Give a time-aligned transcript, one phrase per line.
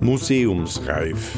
[0.00, 1.36] Museumsreif.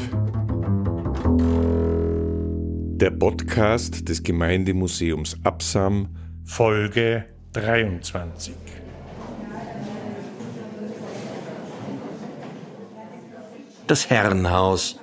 [2.95, 6.15] Der Podcast des Gemeindemuseums Absam,
[6.45, 8.53] Folge 23.
[13.87, 14.99] Das Herrenhaus.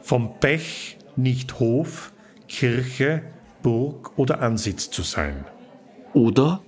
[0.00, 2.12] Vom Pech nicht Hof,
[2.48, 3.22] Kirche,
[3.62, 5.44] Burg oder Ansitz zu sein.
[6.14, 6.62] Oder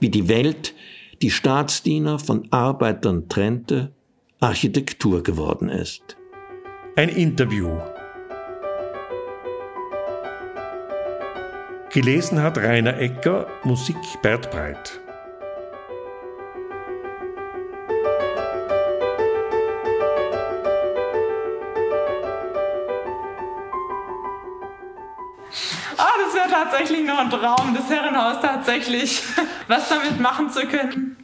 [0.00, 0.74] wie die Welt
[1.22, 3.92] die Staatsdiener von Arbeitern trennte,
[4.40, 6.16] Architektur geworden ist.
[6.96, 7.78] Ein Interview.
[11.92, 15.00] Gelesen hat Rainer Ecker, Musik Bert Breit.
[26.90, 29.22] Tatsächlich noch ein Traum, das Herrenhaus tatsächlich
[29.68, 31.16] was damit machen zu können.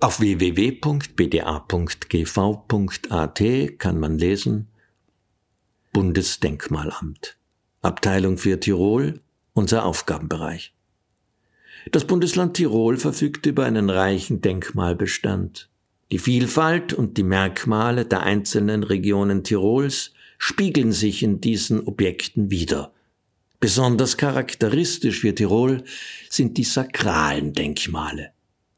[0.00, 1.38] Auf www.bda.gv.at
[3.78, 4.68] kann man lesen
[5.92, 7.36] Bundesdenkmalamt,
[7.82, 9.20] Abteilung für Tirol,
[9.54, 10.72] unser Aufgabenbereich.
[11.90, 15.68] Das Bundesland Tirol verfügt über einen reichen Denkmalbestand.
[16.12, 22.92] Die Vielfalt und die Merkmale der einzelnen Regionen Tirols spiegeln sich in diesen Objekten wider.
[23.60, 25.82] Besonders charakteristisch für Tirol
[26.30, 28.30] sind die sakralen Denkmale.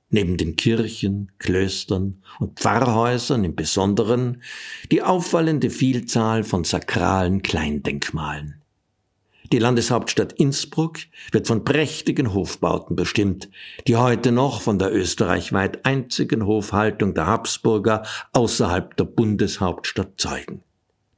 [0.09, 4.43] Neben den Kirchen, Klöstern und Pfarrhäusern im Besonderen
[4.91, 8.57] die auffallende Vielzahl von sakralen Kleindenkmalen.
[9.53, 10.99] Die Landeshauptstadt Innsbruck
[11.33, 13.51] wird von prächtigen Hofbauten bestimmt,
[13.87, 20.63] die heute noch von der österreichweit einzigen Hofhaltung der Habsburger außerhalb der Bundeshauptstadt zeugen.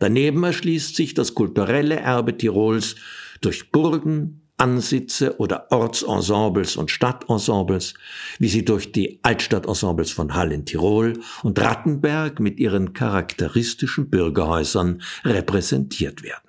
[0.02, 2.96] Daneben erschließt sich das kulturelle Erbe Tirols
[3.40, 7.94] durch Burgen, Ansitze oder Ortsensembles und Stadtensembles,
[8.40, 15.02] wie sie durch die Altstadtensembles von Hall in Tirol und Rattenberg mit ihren charakteristischen Bürgerhäusern
[15.24, 16.48] repräsentiert werden.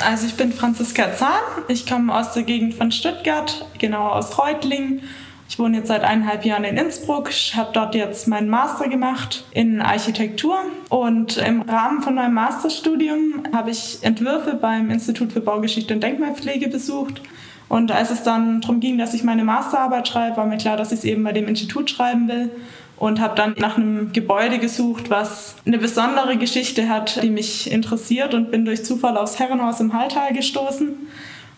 [0.00, 5.00] Also ich bin Franziska Zahn, ich komme aus der Gegend von Stuttgart, genau aus Reutlingen
[5.48, 9.80] ich wohne jetzt seit eineinhalb Jahren in Innsbruck, habe dort jetzt meinen Master gemacht in
[9.80, 10.58] Architektur
[10.90, 16.68] und im Rahmen von meinem Masterstudium habe ich Entwürfe beim Institut für Baugeschichte und Denkmalpflege
[16.68, 17.22] besucht.
[17.70, 20.92] Und als es dann darum ging, dass ich meine Masterarbeit schreibe, war mir klar, dass
[20.92, 22.50] ich es eben bei dem Institut schreiben will
[22.98, 28.34] und habe dann nach einem Gebäude gesucht, was eine besondere Geschichte hat, die mich interessiert
[28.34, 30.94] und bin durch Zufall aufs Herrenhaus im Halltal gestoßen.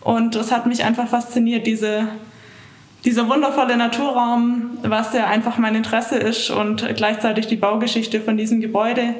[0.01, 2.07] Und das hat mich einfach fasziniert, diese
[3.03, 8.61] dieser wundervolle Naturraum, was ja einfach mein Interesse ist und gleichzeitig die Baugeschichte von diesem
[8.61, 9.15] Gebäude,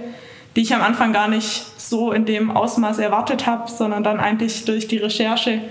[0.55, 4.65] die ich am Anfang gar nicht so in dem Ausmaß erwartet habe, sondern dann eigentlich
[4.65, 5.61] durch die Recherche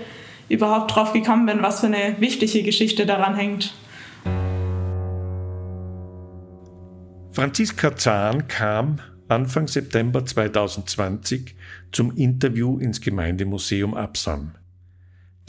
[0.49, 3.73] überhaupt drauf gekommen bin, was für eine wichtige Geschichte daran hängt.
[7.31, 8.99] Franziska Zahn kam
[9.29, 11.55] Anfang September 2020
[11.93, 14.55] zum Interview ins Gemeindemuseum Absam.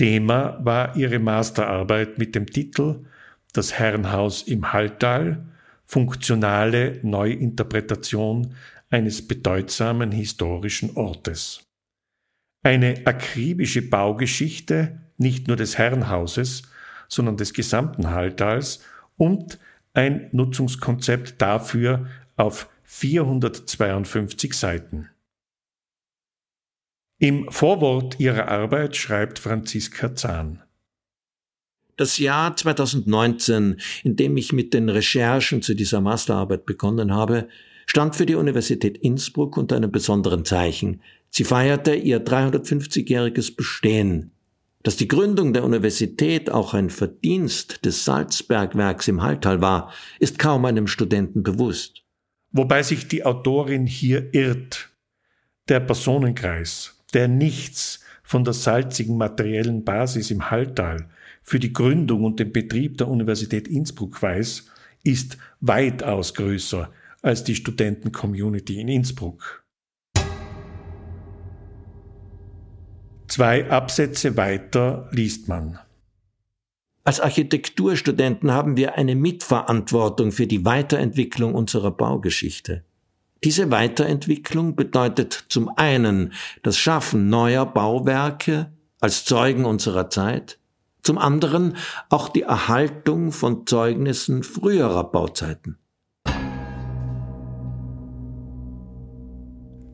[0.02, 3.04] Thema war ihre Masterarbeit mit dem Titel
[3.52, 5.46] Das Herrenhaus im Halltal,
[5.86, 8.56] funktionale Neuinterpretation
[8.90, 11.62] eines bedeutsamen historischen Ortes.
[12.64, 16.62] Eine akribische Baugeschichte nicht nur des Herrenhauses,
[17.06, 18.82] sondern des gesamten Halltals
[19.16, 19.60] und
[19.94, 25.11] ein Nutzungskonzept dafür auf 452 Seiten.
[27.22, 30.60] Im Vorwort ihrer Arbeit schreibt Franziska Zahn.
[31.96, 37.46] Das Jahr 2019, in dem ich mit den Recherchen zu dieser Masterarbeit begonnen habe,
[37.86, 41.00] stand für die Universität Innsbruck unter einem besonderen Zeichen.
[41.30, 44.32] Sie feierte ihr 350-jähriges Bestehen.
[44.82, 50.64] Dass die Gründung der Universität auch ein Verdienst des Salzbergwerks im Halltal war, ist kaum
[50.64, 52.02] einem Studenten bewusst.
[52.50, 54.90] Wobei sich die Autorin hier irrt.
[55.68, 61.08] Der Personenkreis, der nichts von der salzigen materiellen Basis im Halltal
[61.42, 64.66] für die Gründung und den Betrieb der Universität Innsbruck weiß,
[65.04, 69.64] ist weitaus größer als die Studenten-Community in Innsbruck.
[73.28, 75.78] Zwei Absätze weiter liest man.
[77.04, 82.84] Als Architekturstudenten haben wir eine Mitverantwortung für die Weiterentwicklung unserer Baugeschichte.
[83.44, 90.58] Diese Weiterentwicklung bedeutet zum einen das Schaffen neuer Bauwerke als Zeugen unserer Zeit,
[91.02, 91.76] zum anderen
[92.08, 95.78] auch die Erhaltung von Zeugnissen früherer Bauzeiten.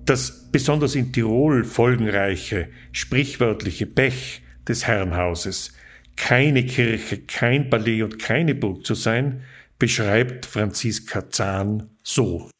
[0.08, 5.74] das besonders in Tirol folgenreiche, sprichwörtliche Pech des Herrenhauses,
[6.16, 9.42] keine Kirche, kein Palais und keine Burg zu sein,
[9.78, 12.50] beschreibt Franziska Zahn so.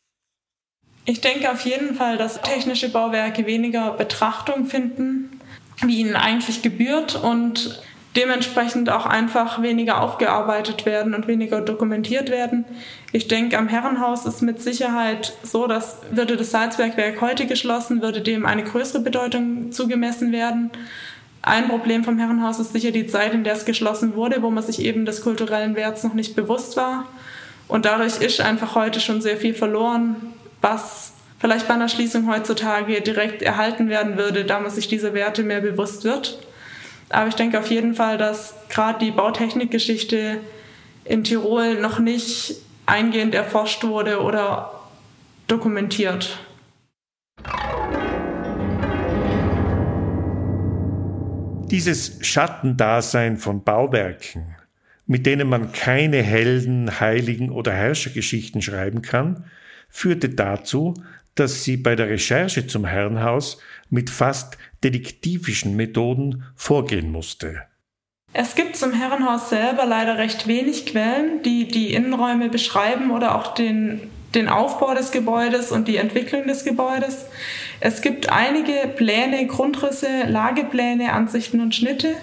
[1.08, 5.40] Ich denke auf jeden Fall, dass technische Bauwerke weniger Betrachtung finden,
[5.81, 7.81] wie ihnen eigentlich gebührt und
[8.14, 12.66] dementsprechend auch einfach weniger aufgearbeitet werden und weniger dokumentiert werden.
[13.10, 18.20] Ich denke, am Herrenhaus ist mit Sicherheit so, dass würde das Salzbergwerk heute geschlossen, würde
[18.20, 20.70] dem eine größere Bedeutung zugemessen werden.
[21.40, 24.62] Ein Problem vom Herrenhaus ist sicher die Zeit, in der es geschlossen wurde, wo man
[24.62, 27.06] sich eben des kulturellen Werts noch nicht bewusst war.
[27.66, 30.16] Und dadurch ist einfach heute schon sehr viel verloren,
[30.60, 35.43] was vielleicht bei einer Schließung heutzutage direkt erhalten werden würde, da man sich diese Werte
[35.43, 36.38] mehr bewusst wird.
[37.10, 40.40] Aber ich denke auf jeden Fall, dass gerade die Bautechnikgeschichte
[41.05, 42.56] in Tirol noch nicht
[42.87, 44.72] eingehend erforscht wurde oder
[45.46, 46.38] dokumentiert.
[51.70, 54.56] Dieses Schattendasein von Bauwerken,
[55.06, 59.44] mit denen man keine Helden, Heiligen oder Herrschergeschichten schreiben kann,
[59.88, 60.94] führte dazu,
[61.35, 63.58] dass sie bei der Recherche zum Herrenhaus
[63.90, 67.62] mit fast detektivischen Methoden vorgehen musste.
[68.32, 73.55] Es gibt zum Herrenhaus selber leider recht wenig Quellen, die die Innenräume beschreiben oder auch
[73.55, 74.00] den,
[74.35, 77.26] den Aufbau des Gebäudes und die Entwicklung des Gebäudes.
[77.81, 82.14] Es gibt einige Pläne, Grundrisse, Lagepläne, Ansichten und Schnitte,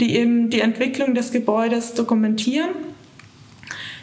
[0.00, 2.70] die eben die Entwicklung des Gebäudes dokumentieren.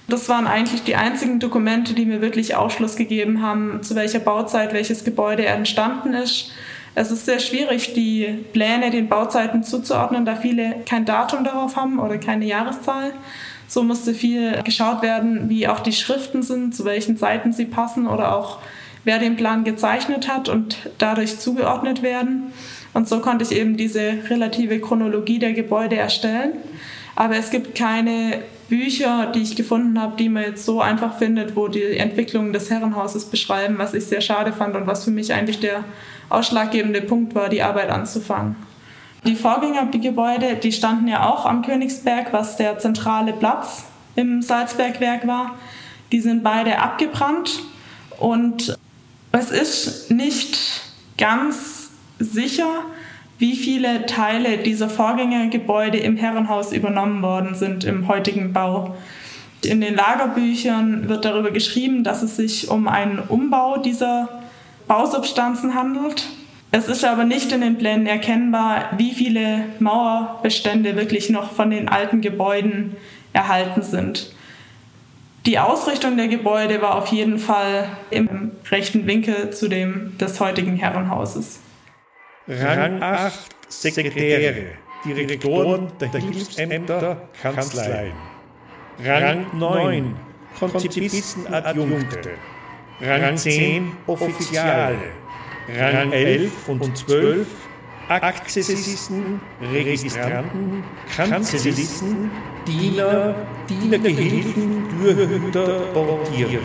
[0.07, 4.73] Das waren eigentlich die einzigen Dokumente, die mir wirklich Aufschluss gegeben haben, zu welcher Bauzeit
[4.73, 6.51] welches Gebäude entstanden ist
[6.97, 11.99] es ist sehr schwierig, die Pläne den Bauzeiten zuzuordnen, da viele kein Datum darauf haben
[11.99, 13.11] oder keine Jahreszahl.
[13.67, 18.07] So musste viel geschaut werden, wie auch die Schriften sind, zu welchen Seiten sie passen
[18.07, 18.59] oder auch
[19.03, 22.53] wer den Plan gezeichnet hat und dadurch zugeordnet werden.
[22.93, 26.53] Und so konnte ich eben diese relative Chronologie der Gebäude erstellen.
[27.15, 31.55] Aber es gibt keine Bücher, die ich gefunden habe, die man jetzt so einfach findet,
[31.55, 35.33] wo die Entwicklung des Herrenhauses beschreiben, was ich sehr schade fand und was für mich
[35.33, 35.83] eigentlich der
[36.29, 38.55] ausschlaggebende Punkt war, die Arbeit anzufangen.
[39.25, 43.85] Die Vorgängergebäude, die standen ja auch am Königsberg, was der zentrale Platz
[44.15, 45.55] im Salzbergwerk war.
[46.11, 47.63] Die sind beide abgebrannt
[48.19, 48.77] und
[49.31, 50.57] es ist nicht
[51.17, 51.89] ganz
[52.19, 52.85] sicher,
[53.37, 58.95] wie viele Teile dieser Vorgängergebäude im Herrenhaus übernommen worden sind im heutigen Bau.
[59.63, 64.29] In den Lagerbüchern wird darüber geschrieben, dass es sich um einen Umbau dieser
[64.87, 66.27] Bausubstanzen handelt.
[66.71, 71.89] Es ist aber nicht in den Plänen erkennbar, wie viele Mauerbestände wirklich noch von den
[71.89, 72.95] alten Gebäuden
[73.33, 74.31] erhalten sind.
[75.45, 80.75] Die Ausrichtung der Gebäude war auf jeden Fall im rechten Winkel zu dem des heutigen
[80.75, 81.59] Herrenhauses.
[82.47, 83.33] Rang 8
[83.69, 88.13] Sekretäre, Direktoren der Hilfsämter, Kanzleien.
[89.03, 90.15] Rang 9
[90.59, 92.31] Konzipisten Adjunkte.
[93.01, 94.95] Rang 10 Offiziale,
[95.75, 97.47] Rang 11 und 12
[98.07, 99.41] Akzessisten,
[99.73, 100.83] Registranten,
[101.15, 102.29] Kanzellisten,
[102.67, 103.35] Diener,
[103.67, 106.59] Dienergehilfen, Türhüter, Portiere.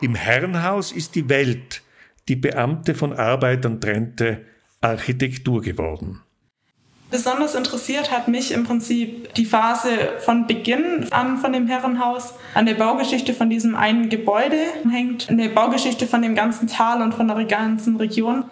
[0.00, 1.82] Im Herrenhaus ist die Welt,
[2.28, 4.46] die Beamte von Arbeitern trennte,
[4.80, 6.22] Architektur geworden.
[7.10, 9.90] Besonders interessiert hat mich im Prinzip die Phase
[10.20, 12.34] von Beginn an von dem Herrenhaus.
[12.54, 14.56] An der Baugeschichte von diesem einen Gebäude
[14.90, 18.44] hängt eine Baugeschichte von dem ganzen Tal und von der ganzen Region.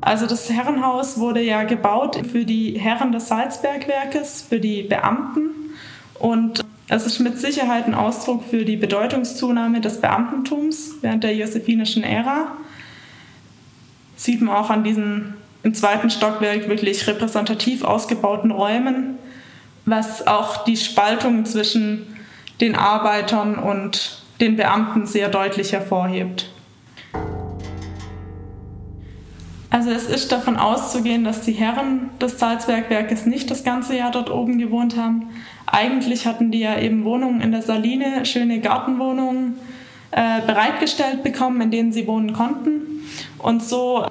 [0.00, 5.63] Also das Herrenhaus wurde ja gebaut für die Herren des Salzbergwerkes, für die Beamten.
[6.18, 12.02] Und es ist mit Sicherheit ein Ausdruck für die Bedeutungszunahme des Beamtentums während der josephinischen
[12.02, 12.52] Ära
[14.16, 19.18] sieht man auch an diesen im zweiten Stockwerk wirklich repräsentativ ausgebauten Räumen,
[19.86, 22.06] was auch die Spaltung zwischen
[22.60, 26.50] den Arbeitern und den Beamten sehr deutlich hervorhebt.
[29.70, 34.30] Also es ist davon auszugehen, dass die Herren des Salzbergwerkes nicht das ganze Jahr dort
[34.30, 35.30] oben gewohnt haben.
[35.74, 39.58] Eigentlich hatten die ja eben Wohnungen in der Saline, schöne Gartenwohnungen
[40.12, 43.02] äh, bereitgestellt bekommen, in denen sie wohnen konnten.
[43.38, 44.06] Und so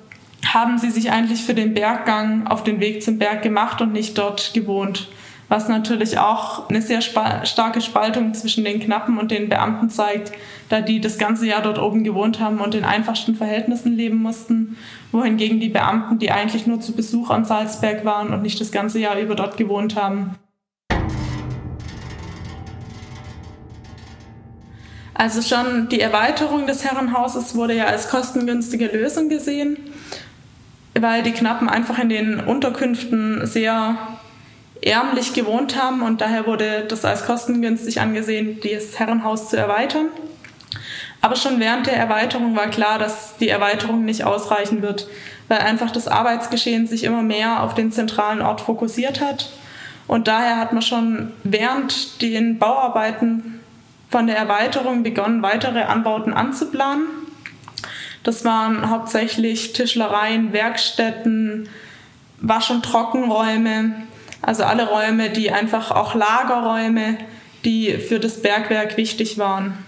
[0.46, 4.18] haben sie sich eigentlich für den Berggang auf den Weg zum Berg gemacht und nicht
[4.18, 5.08] dort gewohnt.
[5.48, 10.32] was natürlich auch eine sehr starke Spaltung zwischen den Knappen und den Beamten zeigt,
[10.70, 14.78] da die das ganze Jahr dort oben gewohnt haben und in einfachsten Verhältnissen leben mussten,
[15.12, 19.00] wohingegen die Beamten, die eigentlich nur zu Besuch am Salzberg waren und nicht das ganze
[19.00, 20.36] Jahr über dort gewohnt haben.
[25.24, 29.78] Also schon die Erweiterung des Herrenhauses wurde ja als kostengünstige Lösung gesehen,
[31.00, 33.96] weil die Knappen einfach in den Unterkünften sehr
[34.82, 40.08] ärmlich gewohnt haben und daher wurde das als kostengünstig angesehen, das Herrenhaus zu erweitern.
[41.22, 45.08] Aber schon während der Erweiterung war klar, dass die Erweiterung nicht ausreichen wird,
[45.48, 49.54] weil einfach das Arbeitsgeschehen sich immer mehr auf den zentralen Ort fokussiert hat.
[50.06, 53.62] Und daher hat man schon während den Bauarbeiten
[54.14, 57.08] von der Erweiterung begonnen, weitere Anbauten anzuplanen.
[58.22, 61.68] Das waren hauptsächlich Tischlereien, Werkstätten,
[62.40, 64.04] Wasch- und Trockenräume,
[64.44, 67.18] also alle Räume, die einfach auch Lagerräume,
[67.66, 69.80] die für das Bergwerk wichtig waren.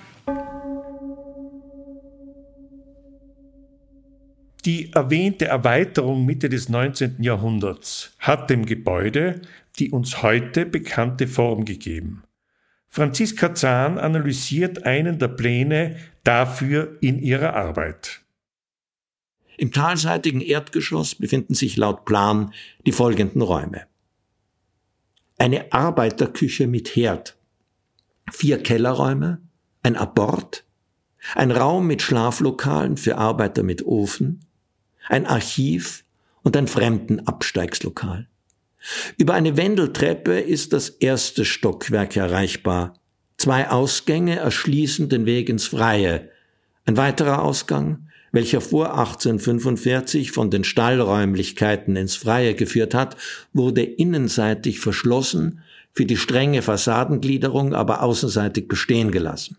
[4.66, 7.18] Die erwähnte Erweiterung Mitte des 19.
[7.22, 9.42] Jahrhunderts hat dem Gebäude
[9.80, 12.24] die uns heute bekannte Form gegeben.
[12.96, 18.22] Franziska Zahn analysiert einen der Pläne dafür in ihrer Arbeit.
[19.58, 22.54] Im talseitigen Erdgeschoss befinden sich laut Plan
[22.86, 23.86] die folgenden Räume
[25.38, 27.38] eine Arbeiterküche mit Herd,
[28.32, 29.42] vier Kellerräume,
[29.84, 30.64] ein Abort,
[31.34, 34.46] ein Raum mit Schlaflokalen für Arbeiter mit Ofen,
[35.08, 36.04] ein Archiv
[36.44, 38.28] und ein Fremdenabsteigslokal.
[39.18, 43.00] Über eine Wendeltreppe ist das erste Stockwerk erreichbar.
[43.38, 46.30] Zwei Ausgänge erschließen den Weg ins Freie.
[46.86, 53.16] Ein weiterer Ausgang welcher vor 1845 von den Stallräumlichkeiten ins Freie geführt hat,
[53.54, 55.62] wurde innenseitig verschlossen,
[55.94, 59.56] für die strenge Fassadengliederung aber außenseitig bestehen gelassen.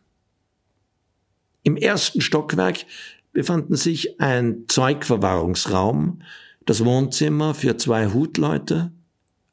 [1.63, 2.85] Im ersten Stockwerk
[3.33, 6.21] befanden sich ein Zeugverwahrungsraum,
[6.67, 8.93] das Wohnzimmer für zwei Hutleute,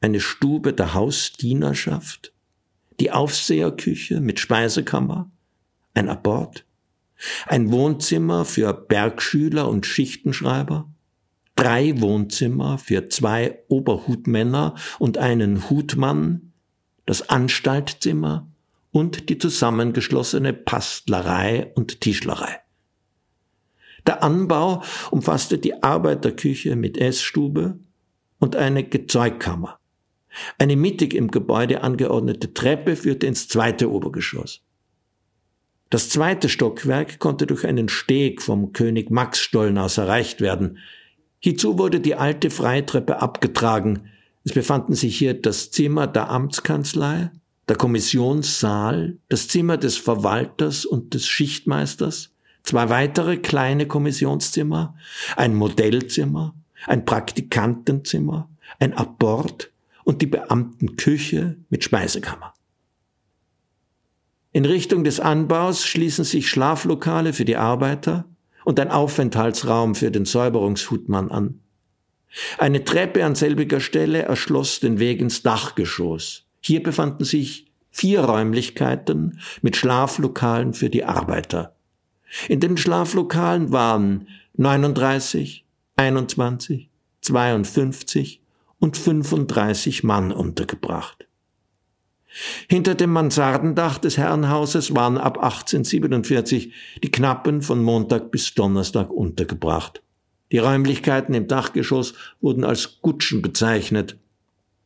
[0.04, 2.34] eine Stube der Hausdienerschaft,
[3.00, 5.30] die Aufseherküche mit Speisekammer,
[5.94, 6.66] ein Abort,
[7.46, 10.92] ein Wohnzimmer für Bergschüler und Schichtenschreiber,
[11.56, 16.52] drei Wohnzimmer für zwei Oberhutmänner und einen Hutmann,
[17.06, 18.46] das Anstaltzimmer
[18.90, 22.60] und die zusammengeschlossene Pastlerei und Tischlerei.
[24.06, 27.78] Der Anbau umfasste die Arbeiterküche mit Essstube
[28.38, 29.78] und eine Gezeugkammer.
[30.58, 34.62] Eine mittig im Gebäude angeordnete Treppe führte ins zweite Obergeschoss.
[35.90, 40.78] Das zweite Stockwerk konnte durch einen Steg vom König Max Stollen aus erreicht werden.
[41.38, 44.10] Hierzu wurde die alte Freitreppe abgetragen.
[44.44, 47.30] Es befanden sich hier das Zimmer der Amtskanzlei,
[47.68, 54.96] der Kommissionssaal, das Zimmer des Verwalters und des Schichtmeisters, zwei weitere kleine Kommissionszimmer,
[55.36, 56.54] ein Modellzimmer,
[56.86, 58.48] ein Praktikantenzimmer,
[58.80, 59.70] ein Abort
[60.04, 62.54] und die Beamtenküche mit Speisekammer.
[64.52, 68.26] In Richtung des Anbaus schließen sich Schlaflokale für die Arbeiter
[68.64, 71.60] und ein Aufenthaltsraum für den Säuberungshutmann an.
[72.58, 76.46] Eine Treppe an selbiger Stelle erschloss den Weg ins Dachgeschoss.
[76.60, 81.76] Hier befanden sich vier Räumlichkeiten mit Schlaflokalen für die Arbeiter.
[82.48, 85.64] In den Schlaflokalen waren 39,
[85.96, 88.43] 21, 52
[88.78, 91.26] und 35 Mann untergebracht.
[92.68, 100.02] Hinter dem Mansardendach des Herrenhauses waren ab 1847 die Knappen von Montag bis Donnerstag untergebracht.
[100.50, 104.18] Die Räumlichkeiten im Dachgeschoss wurden als Gutschen bezeichnet.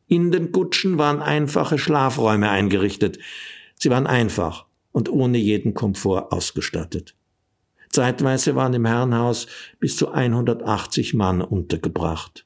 [0.07, 3.19] In den Gutschen waren einfache Schlafräume eingerichtet.
[3.75, 7.15] Sie waren einfach und ohne jeden Komfort ausgestattet.
[7.89, 9.47] Zeitweise waren im Herrenhaus
[9.79, 12.45] bis zu 180 Mann untergebracht.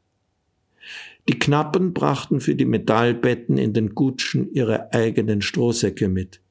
[1.29, 6.41] Die Knappen brachten für die Metallbetten in den Gutschen ihre eigenen Strohsäcke mit.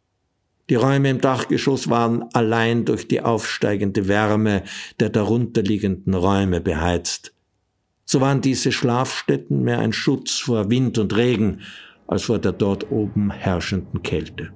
[0.71, 4.63] Die Räume im Dachgeschoss waren allein durch die aufsteigende Wärme
[5.01, 7.35] der darunterliegenden Räume beheizt.
[8.07, 11.61] So waren diese Schlafstätten mehr ein Schutz vor Wind und Regen
[12.07, 14.53] als vor der dort oben herrschenden Kälte.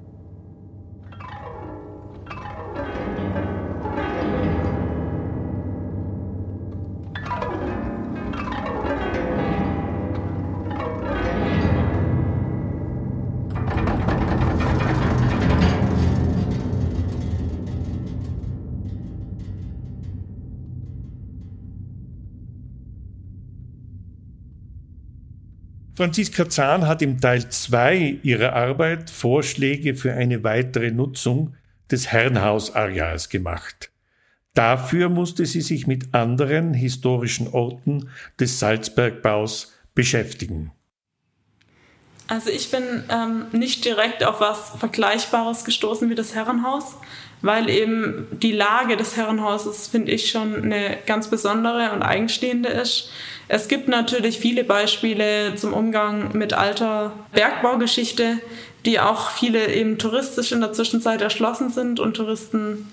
[25.97, 31.55] Franziska Zahn hat im Teil 2 ihrer Arbeit Vorschläge für eine weitere Nutzung
[31.91, 33.91] des Herrenhausareals gemacht.
[34.53, 40.71] Dafür musste sie sich mit anderen historischen Orten des Salzbergbaus beschäftigen.
[42.29, 46.97] Also ich bin ähm, nicht direkt auf was Vergleichbares gestoßen wie das Herrenhaus,
[47.41, 53.11] weil eben die Lage des Herrenhauses, finde ich, schon eine ganz besondere und eigenstehende ist.
[53.49, 58.39] Es gibt natürlich viele Beispiele zum Umgang mit alter Bergbaugeschichte,
[58.85, 62.91] die auch viele eben touristisch in der Zwischenzeit erschlossen sind und Touristen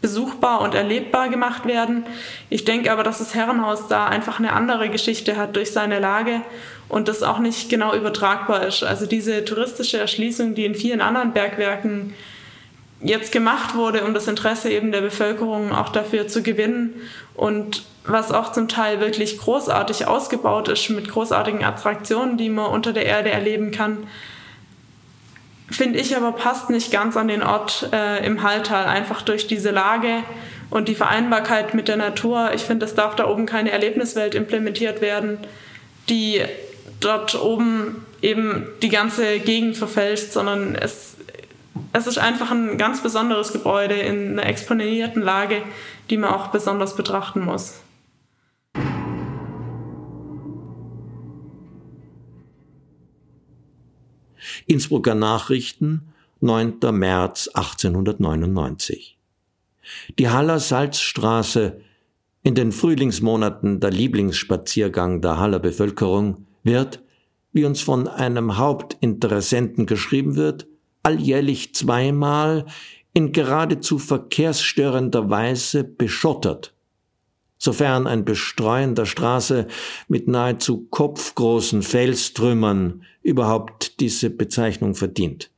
[0.00, 2.04] besuchbar und erlebbar gemacht werden.
[2.50, 6.42] Ich denke aber, dass das Herrenhaus da einfach eine andere Geschichte hat durch seine Lage
[6.88, 8.82] und das auch nicht genau übertragbar ist.
[8.82, 12.12] Also diese touristische Erschließung, die in vielen anderen Bergwerken
[13.04, 16.94] jetzt gemacht wurde, um das Interesse eben der Bevölkerung auch dafür zu gewinnen
[17.34, 22.92] und was auch zum Teil wirklich großartig ausgebaut ist mit großartigen Attraktionen, die man unter
[22.92, 24.06] der Erde erleben kann,
[25.70, 29.70] finde ich aber passt nicht ganz an den Ort äh, im Halltal, einfach durch diese
[29.70, 30.22] Lage
[30.70, 32.52] und die Vereinbarkeit mit der Natur.
[32.54, 35.38] Ich finde, es darf da oben keine Erlebniswelt implementiert werden,
[36.08, 36.42] die
[37.00, 41.13] dort oben eben die ganze Gegend verfälscht, sondern es,
[41.92, 45.62] es ist einfach ein ganz besonderes Gebäude in einer exponierten Lage,
[46.10, 47.80] die man auch besonders betrachten muss.
[54.66, 56.78] Innsbrucker Nachrichten, 9.
[56.92, 59.18] März 1899.
[60.18, 61.80] Die Haller Salzstraße,
[62.42, 67.02] in den Frühlingsmonaten der Lieblingsspaziergang der Haller Bevölkerung, wird,
[67.52, 70.66] wie uns von einem Hauptinteressenten geschrieben wird,
[71.04, 72.66] alljährlich zweimal
[73.12, 76.74] in geradezu verkehrsstörender Weise beschottert
[77.64, 79.66] sofern ein Bestreuen der Straße
[80.06, 85.50] mit nahezu kopfgroßen Felstrümmern überhaupt diese Bezeichnung verdient.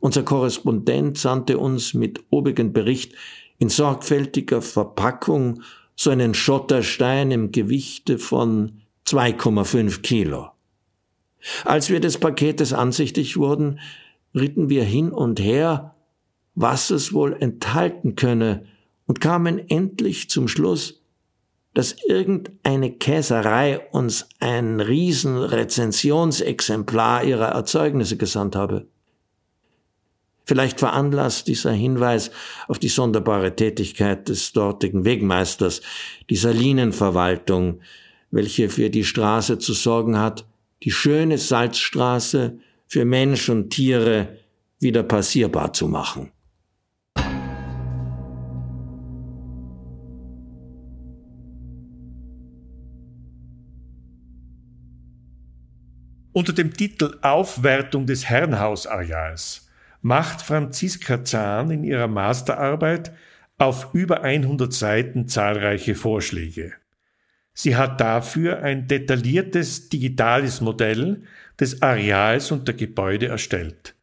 [0.00, 3.12] Unser Korrespondent sandte uns mit obigen Bericht
[3.58, 5.62] in sorgfältiger Verpackung
[5.94, 10.48] so einen Schotterstein im Gewichte von 2,5 Kilo.
[11.64, 13.78] Als wir des Paketes ansichtig wurden,
[14.34, 15.94] ritten wir hin und her,
[16.54, 18.66] was es wohl enthalten könne,
[19.06, 21.02] und kamen endlich zum Schluss,
[21.74, 28.86] dass irgendeine Käserei uns ein Riesenrezensionsexemplar ihrer Erzeugnisse gesandt habe.
[30.46, 32.30] Vielleicht veranlasst dieser Hinweis
[32.68, 35.80] auf die sonderbare Tätigkeit des dortigen Wegmeisters,
[36.30, 37.80] dieser Linenverwaltung,
[38.30, 40.46] welche für die Straße zu sorgen hat,
[40.82, 42.58] die schöne Salzstraße
[42.94, 44.38] für Mensch und Tiere
[44.78, 46.30] wieder passierbar zu machen.
[56.32, 59.68] Unter dem Titel Aufwertung des Herrenhausareals
[60.00, 63.12] macht Franziska Zahn in ihrer Masterarbeit
[63.58, 66.74] auf über 100 Seiten zahlreiche Vorschläge.
[67.54, 71.24] Sie hat dafür ein detailliertes digitales Modell
[71.60, 73.94] des Areals und der Gebäude erstellt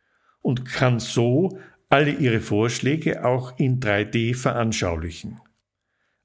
[0.42, 1.60] und kann so
[1.90, 5.42] alle ihre Vorschläge auch in 3D veranschaulichen.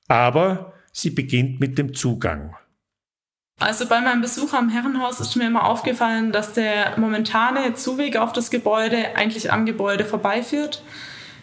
[0.08, 2.54] Aber sie beginnt mit dem Zugang.
[3.58, 8.32] Also bei meinem Besuch am Herrenhaus ist mir immer aufgefallen, dass der momentane Zuweg auf
[8.32, 10.82] das Gebäude eigentlich am Gebäude vorbeiführt.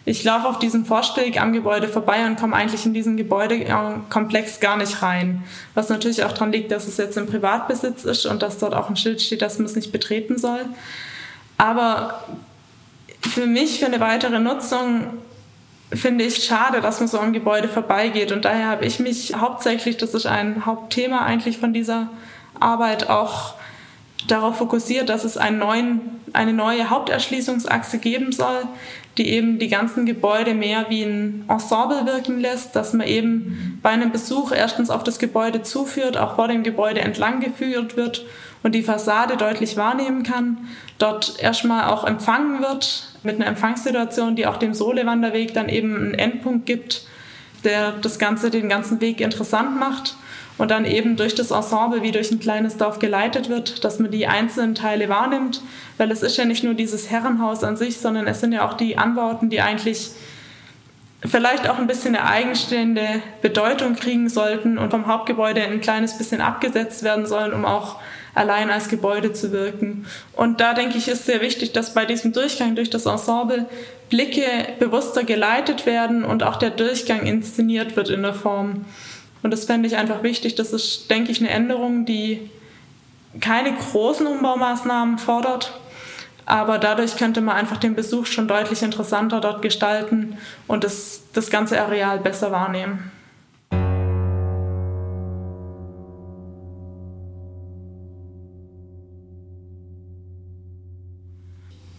[0.06, 4.76] Ich laufe auf diesem Vorsteg am Gebäude vorbei und komme eigentlich in diesen Gebäudekomplex gar
[4.76, 5.44] nicht rein.
[5.72, 8.90] Was natürlich auch daran liegt, dass es jetzt im Privatbesitz ist und dass dort auch
[8.90, 10.66] ein Schild steht, dass man es nicht betreten soll.
[11.56, 12.22] Aber
[13.22, 15.06] für mich, für eine weitere Nutzung,
[15.90, 18.30] finde ich schade, dass man so am Gebäude vorbeigeht.
[18.30, 22.10] Und daher habe ich mich hauptsächlich, das ist ein Hauptthema eigentlich von dieser
[22.60, 23.54] Arbeit, auch
[24.28, 26.00] darauf fokussiert, dass es neuen,
[26.32, 28.64] eine neue Haupterschließungsachse geben soll,
[29.16, 33.90] die eben die ganzen Gebäude mehr wie ein Ensemble wirken lässt, dass man eben bei
[33.90, 38.26] einem Besuch erstens auf das Gebäude zuführt, auch vor dem Gebäude entlang geführt wird
[38.62, 44.46] und die Fassade deutlich wahrnehmen kann, dort erstmal auch empfangen wird mit einer Empfangssituation, die
[44.46, 47.06] auch dem Sohlewanderweg dann eben einen Endpunkt gibt,
[47.62, 50.16] der das Ganze, den ganzen Weg interessant macht
[50.56, 54.10] und dann eben durch das Ensemble wie durch ein kleines Dorf geleitet wird, dass man
[54.10, 55.62] die einzelnen Teile wahrnimmt,
[55.98, 58.74] weil es ist ja nicht nur dieses Herrenhaus an sich, sondern es sind ja auch
[58.74, 60.10] die Anbauten, die eigentlich
[61.24, 66.40] vielleicht auch ein bisschen eine eigenständige Bedeutung kriegen sollten und vom Hauptgebäude ein kleines bisschen
[66.40, 67.98] abgesetzt werden sollen, um auch
[68.34, 70.06] allein als Gebäude zu wirken.
[70.34, 73.66] Und da denke ich, ist sehr wichtig, dass bei diesem Durchgang durch das Ensemble
[74.10, 74.44] Blicke
[74.78, 78.84] bewusster geleitet werden und auch der Durchgang inszeniert wird in der Form.
[79.44, 80.54] Und das fände ich einfach wichtig.
[80.54, 82.50] Das ist, denke ich, eine Änderung, die
[83.42, 85.78] keine großen Umbaumaßnahmen fordert.
[86.46, 91.50] Aber dadurch könnte man einfach den Besuch schon deutlich interessanter dort gestalten und das, das
[91.50, 93.12] ganze Areal besser wahrnehmen.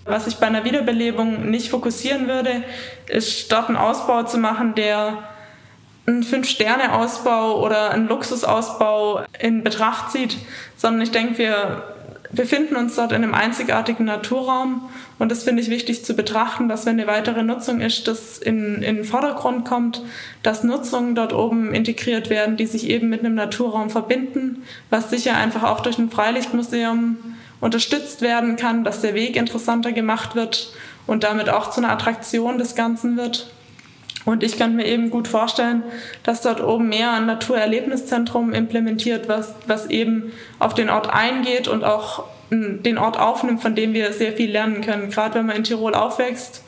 [0.06, 2.64] Was ich bei einer Wiederbelebung nicht fokussieren würde,
[3.08, 5.35] ist dort einen Ausbau zu machen, der
[6.06, 10.38] einen Fünf-Sterne-Ausbau oder einen Luxusausbau in Betracht zieht,
[10.78, 11.84] sondern ich denke, wir
[12.32, 16.86] befinden uns dort in einem einzigartigen Naturraum und das finde ich wichtig zu betrachten, dass
[16.86, 20.02] wenn eine weitere Nutzung ist, das in, in den Vordergrund kommt,
[20.44, 25.36] dass Nutzungen dort oben integriert werden, die sich eben mit einem Naturraum verbinden, was sicher
[25.36, 27.18] einfach auch durch ein Freilichtmuseum
[27.62, 30.74] unterstützt werden kann, dass der Weg interessanter gemacht wird
[31.08, 33.52] und damit auch zu einer Attraktion des Ganzen wird.
[34.26, 35.84] Und ich kann mir eben gut vorstellen,
[36.24, 41.84] dass dort oben mehr ein Naturerlebniszentrum implementiert, was, was eben auf den Ort eingeht und
[41.84, 45.10] auch den Ort aufnimmt, von dem wir sehr viel lernen können.
[45.10, 46.64] Gerade wenn man in Tirol aufwächst,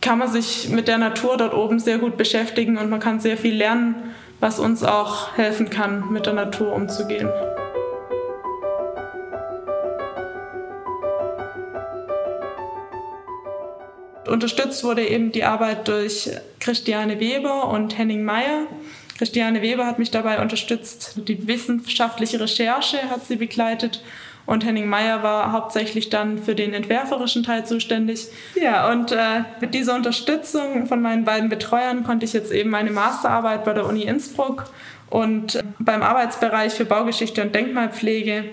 [0.00, 3.36] kann man sich mit der Natur dort oben sehr gut beschäftigen und man kann sehr
[3.36, 3.94] viel lernen,
[4.40, 7.28] was uns auch helfen kann, mit der Natur umzugehen.
[14.26, 16.30] Unterstützt wurde eben die Arbeit durch
[16.60, 18.66] Christiane Weber und Henning Meyer.
[19.18, 21.14] Christiane Weber hat mich dabei unterstützt.
[21.28, 24.02] Die wissenschaftliche Recherche hat sie begleitet
[24.46, 28.26] und Henning Meyer war hauptsächlich dann für den entwerferischen Teil zuständig.
[28.60, 32.90] Ja, und äh, mit dieser Unterstützung von meinen beiden Betreuern konnte ich jetzt eben meine
[32.90, 34.64] Masterarbeit bei der Uni Innsbruck
[35.10, 38.44] und äh, beim Arbeitsbereich für Baugeschichte und Denkmalpflege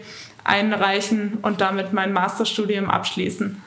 [0.43, 3.61] einreichen und damit mein Masterstudium abschließen.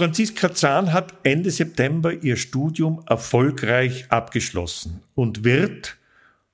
[0.00, 5.98] Franziska Zahn hat Ende September ihr Studium erfolgreich abgeschlossen und wird,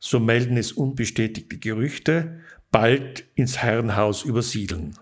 [0.01, 2.41] so melden es unbestätigte Gerüchte,
[2.73, 4.99] bald ins Herrenhaus übersiedeln.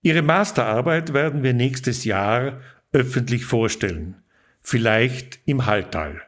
[0.00, 2.60] Ihre Masterarbeit werden wir nächstes Jahr
[2.92, 4.22] öffentlich vorstellen,
[4.60, 6.22] vielleicht im Halltal.